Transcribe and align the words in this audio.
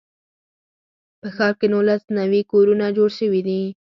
په 1.19 1.27
ښار 1.35 1.53
کې 1.59 1.67
نولس 1.73 2.03
نوي 2.19 2.41
کورونه 2.51 2.85
جوړ 2.97 3.09
شوي 3.19 3.41
دي. 3.47 3.61